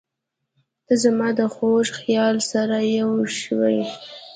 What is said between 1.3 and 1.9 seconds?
د خوږ